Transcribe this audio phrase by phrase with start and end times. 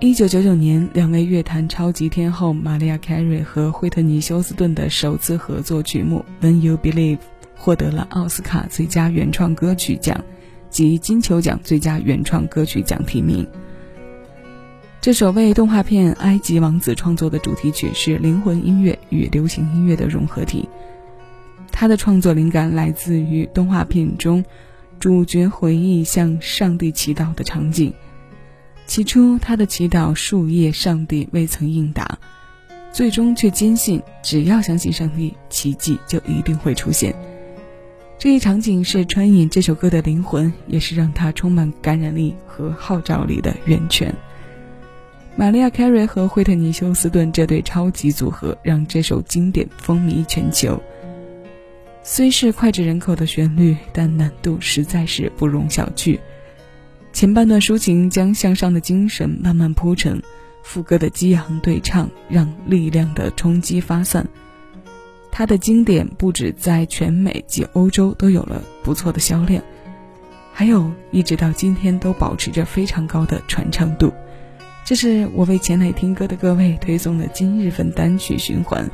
[0.00, 7.16] 一九九九年，两位乐坛超级天后玛利亚·凯瑞和惠特尼·休斯顿的首次合作曲目《When You Believe》
[7.56, 10.24] 获得了奥斯卡最佳原创歌曲奖
[10.70, 13.44] 及金球奖最佳原创歌曲奖提名。
[15.00, 20.68] 这首为动画片《埃及王子》创作的主题曲是灵魂音乐与流行音乐的融合体。
[21.72, 24.44] 他的创作灵感来自于动画片中
[25.00, 27.92] 主角回忆向上帝祈祷的场景。
[28.88, 32.18] 起初，他的祈祷树叶上帝未曾应答，
[32.90, 37.14] 最终却坚信，只要相信上帝，奇迹就一定会出现。
[38.18, 44.12] 这一场景是穿影这首歌的灵魂，也是让它充满感染力和号召力的源泉。
[45.36, 50.82] 玛利亚·凯瑞和惠特尼·休斯顿这对超级组合，让这首经典风靡全球。
[52.02, 56.18] 虽是脍炙人口的旋律，但难度实在是不容小觑。
[57.18, 60.22] 前半段抒情将向上的精神慢慢铺陈，
[60.62, 64.24] 副歌的激昂对唱让力量的冲击发散。
[65.32, 69.60] 它的经典不止在全美及欧洲都有了不错的销量，
[70.52, 74.12] 还有一直到今天都保持着非常高的传唱度。
[74.84, 78.88] 这是我为前来听歌的各位推送的今日份单曲循环。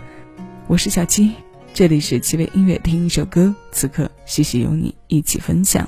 [0.66, 1.32] 我是小七，
[1.74, 5.86] 这里是七味音乐，听一首歌，此刻谢谢有你一起分享。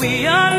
[0.00, 0.57] We are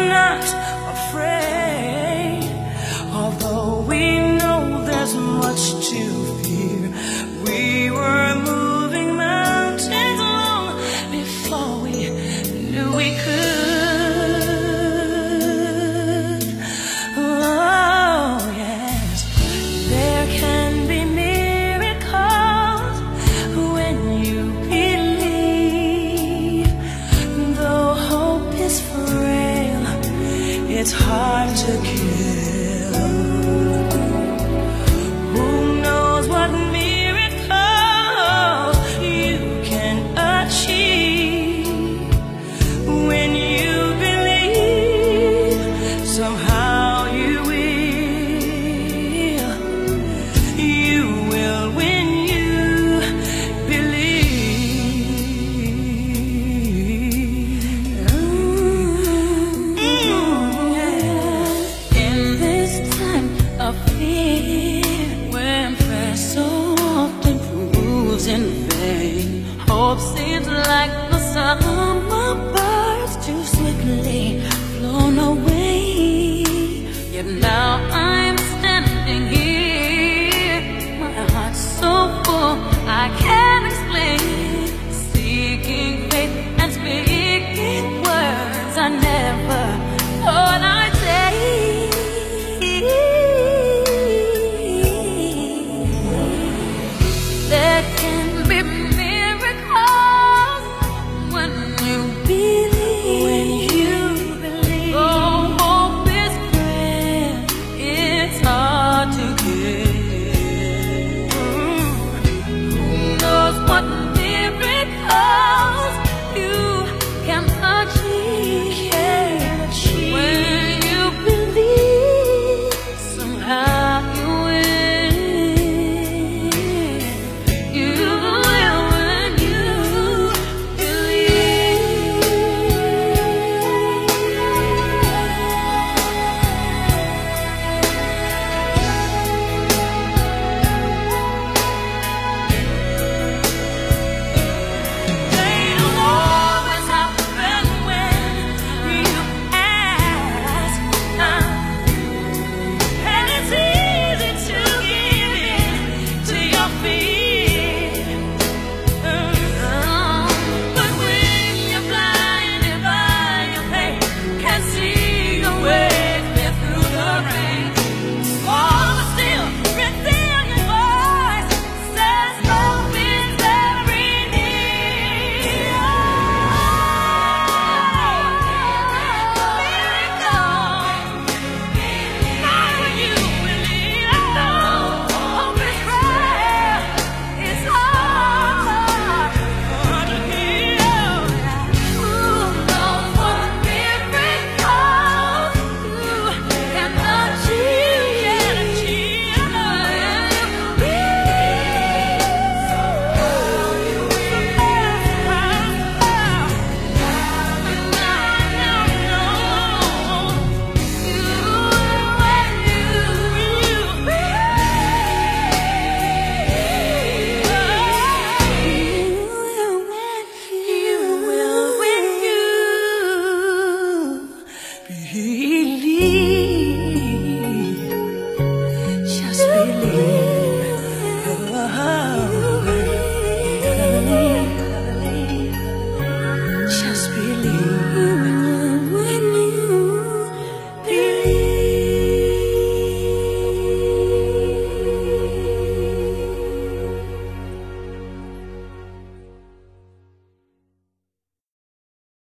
[30.80, 32.29] it's hard to kill.